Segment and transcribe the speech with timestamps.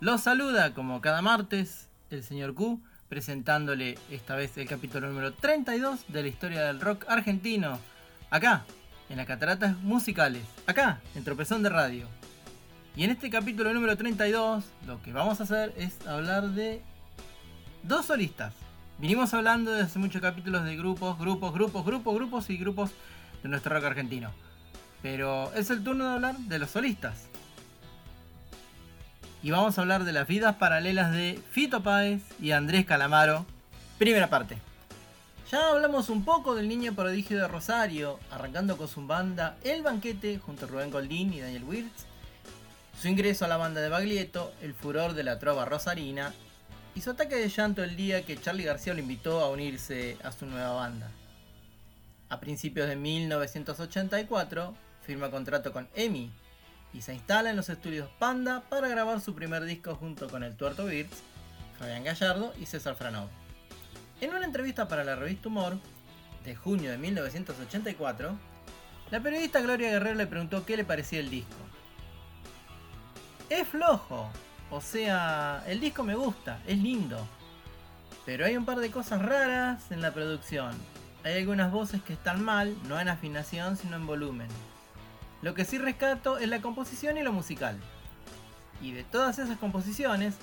[0.00, 6.06] Los saluda como cada martes el señor Q, presentándole esta vez el capítulo número 32
[6.08, 7.78] de la historia del rock argentino,
[8.30, 8.64] acá,
[9.10, 12.06] en las cataratas musicales, acá, en Tropezón de Radio.
[12.96, 16.80] Y en este capítulo número 32, lo que vamos a hacer es hablar de
[17.82, 18.54] dos solistas.
[18.96, 22.90] Vinimos hablando desde hace muchos capítulos de grupos, grupos, grupos, grupos, grupos y grupos
[23.42, 24.30] de nuestro rock argentino.
[25.02, 27.29] Pero es el turno de hablar de los solistas
[29.42, 33.46] y vamos a hablar de las vidas paralelas de Fito Páez y Andrés Calamaro.
[33.98, 34.58] Primera parte.
[35.50, 40.38] Ya hablamos un poco del niño prodigio de Rosario, arrancando con su banda El Banquete
[40.38, 42.04] junto a Rubén Goldín y Daniel Wirtz,
[43.00, 46.34] su ingreso a la banda de Baglietto, el furor de la trova rosarina
[46.94, 50.32] y su ataque de llanto el día que Charlie García lo invitó a unirse a
[50.32, 51.10] su nueva banda.
[52.28, 56.30] A principios de 1984 firma contrato con EMI,
[56.92, 60.56] y se instala en los estudios Panda para grabar su primer disco junto con el
[60.56, 61.22] Tuerto Birds,
[61.78, 63.28] Fabián Gallardo y César Franov.
[64.20, 65.78] En una entrevista para la revista Humor,
[66.44, 68.36] de junio de 1984,
[69.10, 71.56] la periodista Gloria Guerrero le preguntó qué le parecía el disco.
[73.48, 74.30] Es flojo,
[74.70, 77.26] o sea, el disco me gusta, es lindo,
[78.24, 80.72] pero hay un par de cosas raras en la producción.
[81.24, 84.48] Hay algunas voces que están mal, no en afinación, sino en volumen.
[85.42, 87.78] Lo que sí rescato es la composición y lo musical.
[88.82, 90.34] Y de todas esas composiciones,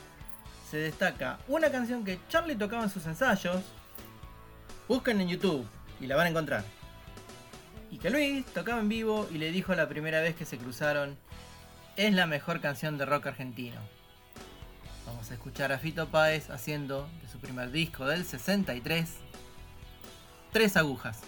[0.69, 3.63] se destaca una canción que Charlie tocaba en sus ensayos.
[4.87, 5.67] Busquen en YouTube
[5.99, 6.63] y la van a encontrar.
[7.89, 11.17] Y que Luis tocaba en vivo y le dijo la primera vez que se cruzaron,
[11.95, 13.79] es la mejor canción de rock argentino.
[15.05, 19.09] Vamos a escuchar a Fito Páez haciendo de su primer disco del 63,
[20.51, 21.19] Tres agujas.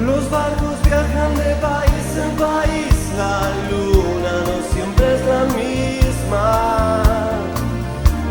[0.00, 3.40] Los barcos viajan de país en país, la
[3.70, 6.46] luna no siempre es la misma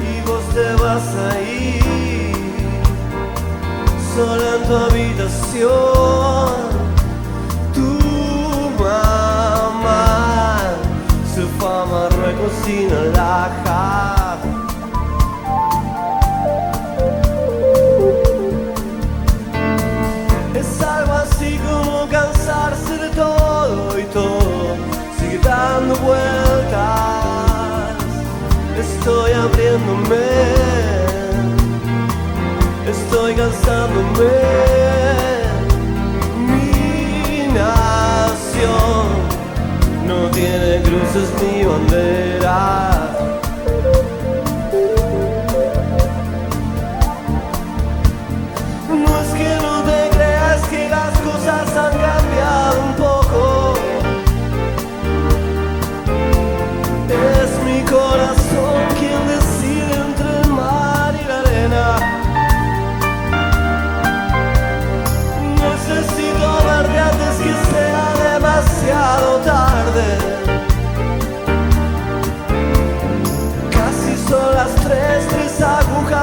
[0.02, 2.40] y vos te vas a ir
[4.16, 6.50] sola en tu habitación.
[7.75, 7.90] Tu
[8.84, 10.08] mamá
[11.35, 14.09] su fama recocina la jarra.
[14.09, 14.09] dando
[33.69, 34.30] cansándome.
[36.47, 39.07] Mi nación
[40.07, 42.89] no tiene cruces ni banderas.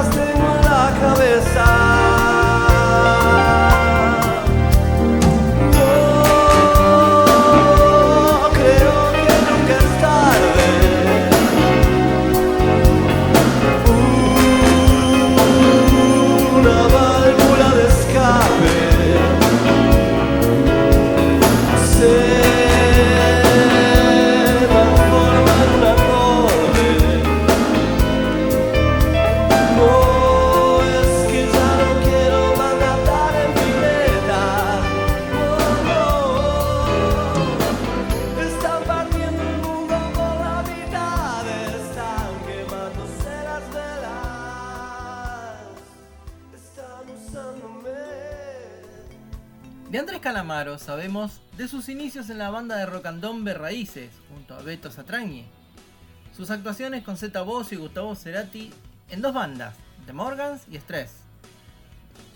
[0.03, 1.86] Tengo en la cabeza.
[50.77, 55.45] Sabemos de sus inicios en la banda de rocandombe Raíces, junto a Beto Satrañi.
[56.35, 58.71] Sus actuaciones con Zeta Boss y Gustavo Cerati
[59.09, 59.75] en dos bandas,
[60.05, 61.11] The Morgans y Stress.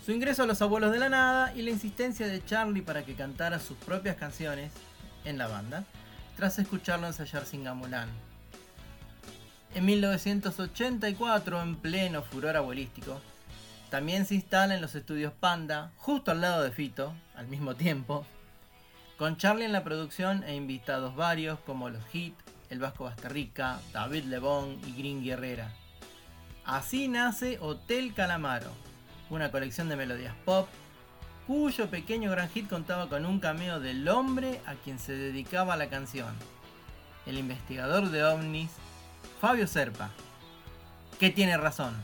[0.04, 3.14] Su ingreso a Los Abuelos de la Nada y la insistencia de Charlie para que
[3.14, 4.72] cantara sus propias canciones
[5.24, 5.84] en la banda,
[6.36, 8.08] tras escucharlo ensayar sin Gamulán.
[9.74, 13.20] En 1984, en pleno furor abuelístico,
[13.90, 18.24] también se instala en los estudios Panda, justo al lado de Fito, al mismo tiempo,
[19.18, 22.34] con Charlie en la producción e invitados varios como los Hit,
[22.70, 25.72] El Vasco Basterrica, David Lebón y Green Guerrera.
[26.64, 28.70] Así nace Hotel Calamaro,
[29.28, 30.68] una colección de melodías pop,
[31.48, 35.88] cuyo pequeño gran hit contaba con un cameo del hombre a quien se dedicaba la
[35.88, 36.32] canción,
[37.26, 38.70] el investigador de ovnis,
[39.40, 40.10] Fabio Serpa,
[41.18, 41.96] que tiene razón.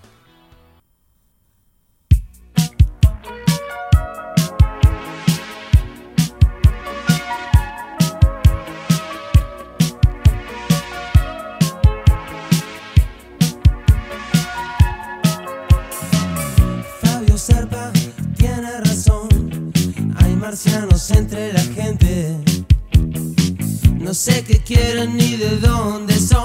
[20.49, 22.39] Marcianos entre la gente.
[24.01, 26.38] No sé qué quieren ni de dónde son,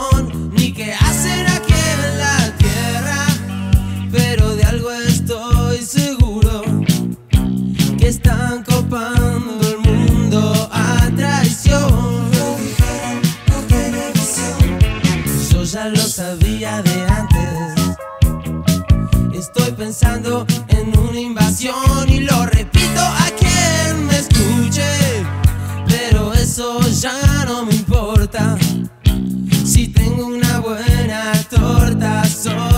[27.01, 28.55] ya no me importa.
[29.65, 32.72] Si tengo una buena torta, soy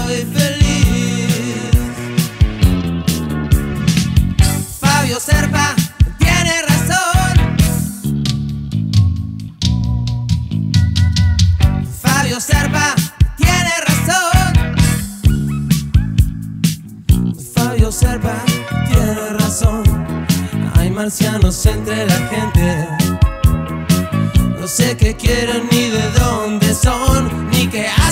[24.65, 28.04] No sé qué quieren ni de dónde son, ni qué hacen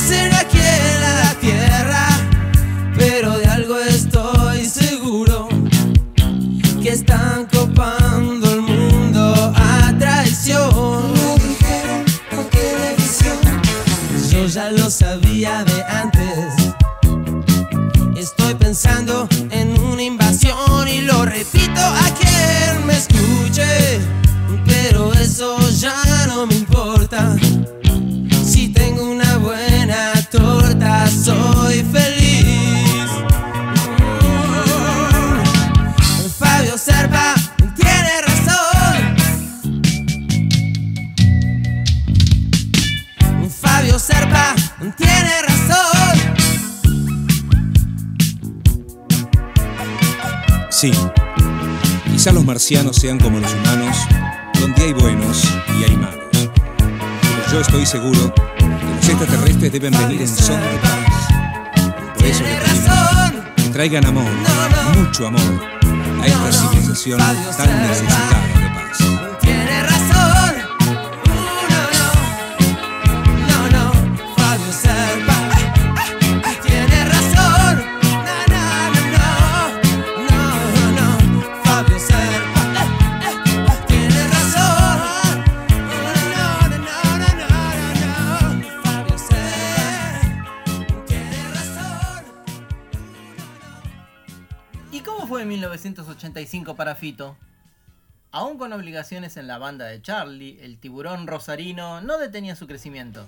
[52.64, 53.98] marcianos sean como los humanos,
[54.58, 55.44] donde hay buenos
[55.78, 56.24] y hay malos.
[56.32, 60.96] Pero yo estoy seguro que los extraterrestres deben venir en son de paz.
[62.16, 64.32] Por eso les pedimos que traigan amor,
[64.96, 65.42] mucho amor,
[66.22, 69.33] a esta civilización tan necesitada de paz.
[94.94, 97.36] ¿Y cómo fue en 1985 para Fito?
[98.32, 103.28] Aún con obligaciones en la banda de Charlie, el tiburón rosarino no detenía su crecimiento.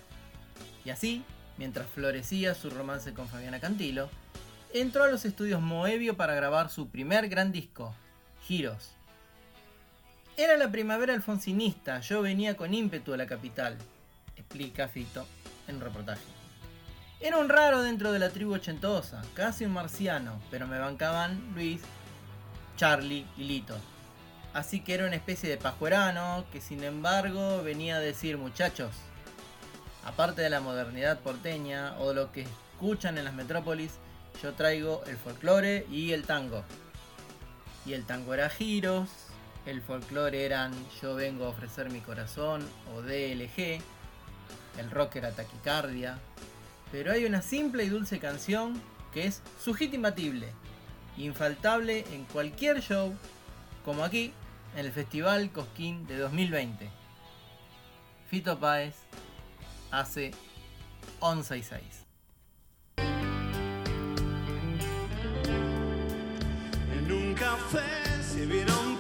[0.86, 1.24] Y así,
[1.58, 4.12] mientras florecía su romance con Fabiana Cantilo,
[4.76, 7.96] entró a los estudios Moebio para grabar su primer gran disco,
[8.44, 8.92] Giros.
[10.38, 13.76] Era la primavera alfonsinista, yo venía con ímpetu a la capital,
[14.36, 15.26] explica Fito
[15.68, 16.45] en un reportaje.
[17.22, 21.82] Era un raro dentro de la tribu ochentosa, casi un marciano, pero me bancaban Luis,
[22.76, 23.78] Charlie y Lito.
[24.54, 28.92] Así que era una especie de pajuerano que sin embargo venía a decir muchachos,
[30.06, 33.94] aparte de la modernidad porteña o lo que escuchan en las metrópolis,
[34.44, 36.64] yo traigo el folclore y el tango.
[37.86, 39.10] Y el tango era giros,
[39.66, 43.82] el folclore eran yo vengo a ofrecer mi corazón o DLG,
[44.78, 46.20] el rock era taquicardia,
[46.96, 48.82] pero hay una simple y dulce canción
[49.14, 49.74] que es su
[51.18, 53.14] infaltable en cualquier show,
[53.84, 54.32] como aquí
[54.78, 56.90] en el Festival Cosquín de 2020.
[58.30, 58.96] Fito Páez
[59.92, 60.32] hace
[61.20, 61.82] 11 y 6.
[66.94, 68.95] En un café se vieron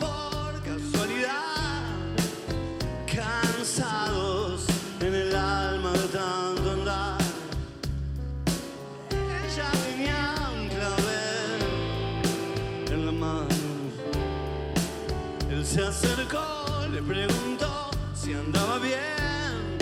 [15.75, 19.77] se acercó, le preguntó si andaba bien.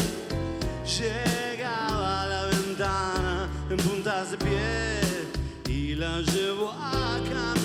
[0.98, 5.02] Llegaba a la ventana en puntas de pie
[5.68, 7.63] y la llevó a caminar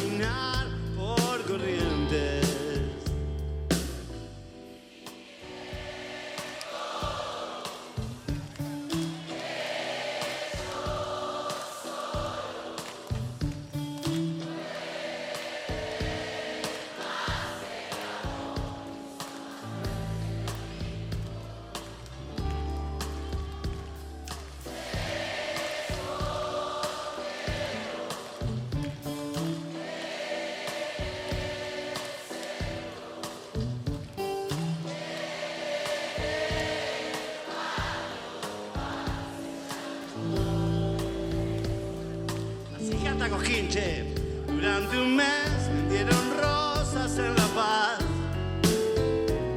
[43.69, 47.99] Durante un mes vendieron rosas en La Paz.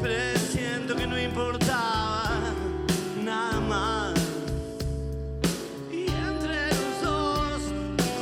[0.02, 2.42] Presiento que no importaba
[3.24, 4.14] nada más.
[5.90, 7.62] Y entre los dos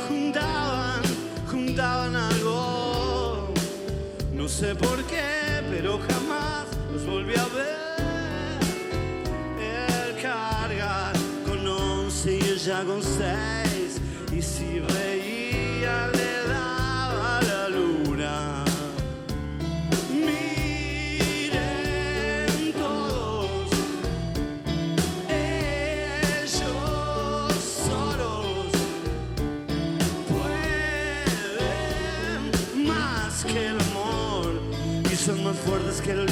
[0.08, 1.02] juntaban,
[1.50, 3.52] juntaban algo.
[4.32, 8.60] No sé por qué, pero jamás los volví a ver.
[9.58, 11.12] Él carga
[11.44, 13.59] con once y ella con seis.
[36.02, 36.29] Que el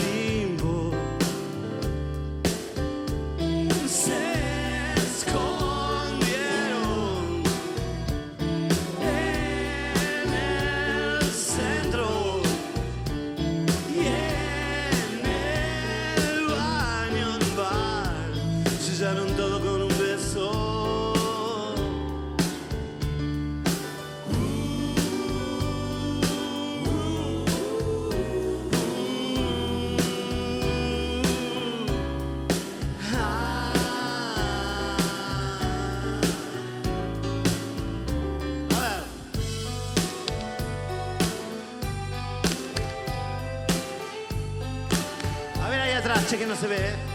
[46.28, 46.76] che que no se ve.
[46.76, 47.07] ¿eh?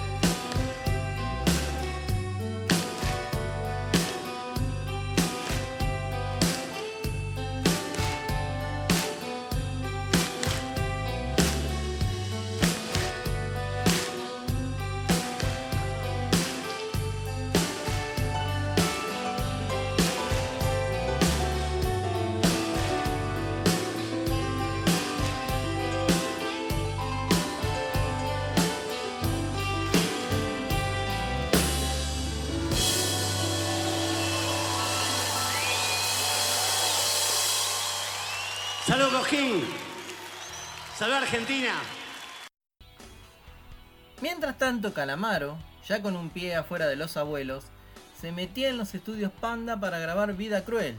[39.03, 39.65] Salud, Cojín.
[41.13, 41.73] Argentina.
[44.21, 47.65] Mientras tanto, Calamaro, ya con un pie afuera de los abuelos,
[48.21, 50.95] se metía en los estudios Panda para grabar Vida Cruel,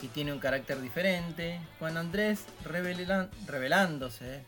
[0.00, 4.44] que tiene un carácter diferente, con Andrés revela- revelándose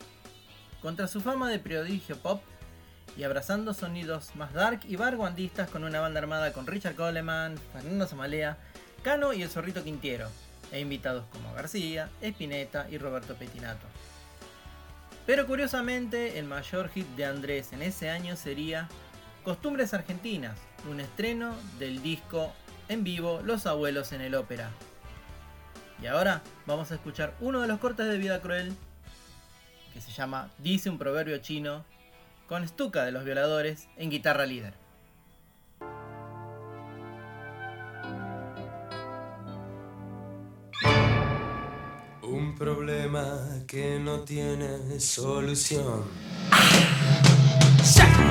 [0.80, 2.42] contra su fama de prodigio pop
[3.16, 8.08] y abrazando sonidos más dark y barguandistas con una banda armada con Richard Coleman, Fernando
[8.08, 8.58] Samalea,
[9.04, 10.28] Cano y el Zorrito Quintiero,
[10.72, 13.86] e invitados como García, Espineta y Roberto Petinato.
[15.26, 18.88] Pero curiosamente, el mayor hit de Andrés en ese año sería
[19.44, 20.58] Costumbres Argentinas,
[20.90, 22.52] un estreno del disco
[22.88, 24.70] en vivo Los Abuelos en el Ópera.
[26.02, 28.74] Y ahora vamos a escuchar uno de los cortes de Vida Cruel,
[29.94, 31.84] que se llama Dice un proverbio chino,
[32.48, 34.81] con Stuka de los Violadores en guitarra líder.
[43.66, 46.04] Que no tiene solución.
[47.94, 48.21] Ya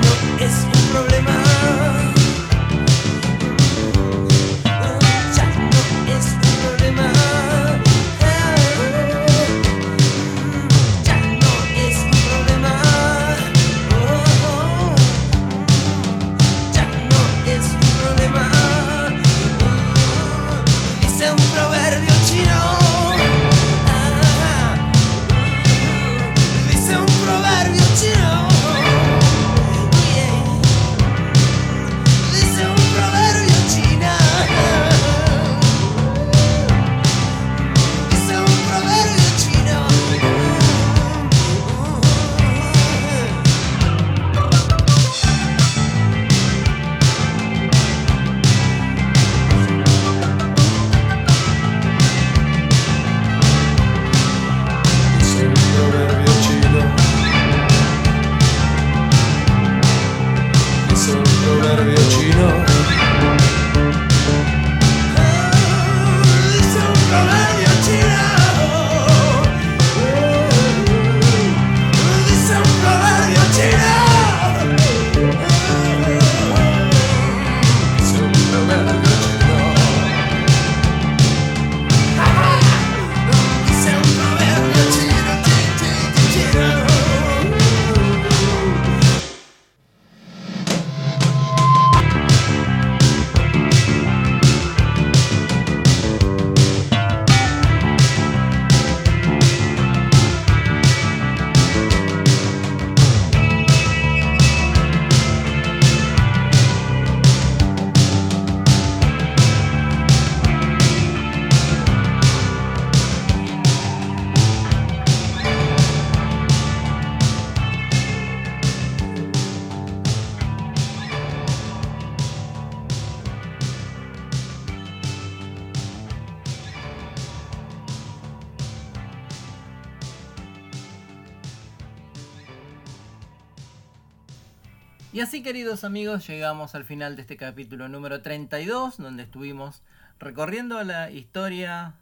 [135.12, 139.82] Y así, queridos amigos, llegamos al final de este capítulo número 32, donde estuvimos
[140.18, 141.96] recorriendo la historia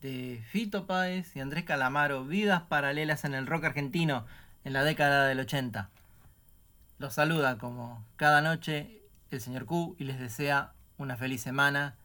[0.00, 4.24] de Fito Páez y Andrés Calamaro, vidas paralelas en el rock argentino
[4.64, 5.90] en la década del 80.
[6.98, 11.96] Los saluda como cada noche el señor Q y les desea una feliz semana.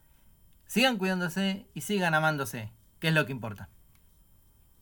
[0.66, 2.70] Sigan cuidándose y sigan amándose,
[3.00, 3.70] que es lo que importa.